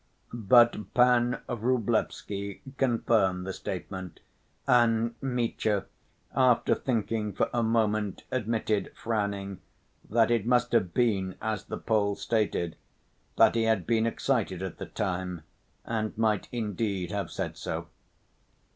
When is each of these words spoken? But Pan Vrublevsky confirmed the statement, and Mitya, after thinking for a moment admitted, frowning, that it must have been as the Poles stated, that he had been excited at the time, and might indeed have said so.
But 0.33 0.95
Pan 0.95 1.41
Vrublevsky 1.47 2.61
confirmed 2.77 3.45
the 3.45 3.53
statement, 3.53 4.19
and 4.65 5.13
Mitya, 5.21 5.85
after 6.35 6.73
thinking 6.73 7.33
for 7.33 7.51
a 7.53 7.61
moment 7.61 8.23
admitted, 8.31 8.91
frowning, 8.95 9.59
that 10.09 10.31
it 10.31 10.47
must 10.47 10.71
have 10.71 10.95
been 10.95 11.35
as 11.39 11.65
the 11.65 11.77
Poles 11.77 12.19
stated, 12.19 12.77
that 13.37 13.53
he 13.53 13.65
had 13.65 13.85
been 13.85 14.07
excited 14.07 14.63
at 14.63 14.79
the 14.79 14.87
time, 14.87 15.43
and 15.85 16.17
might 16.17 16.47
indeed 16.51 17.11
have 17.11 17.29
said 17.29 17.55
so. 17.55 17.85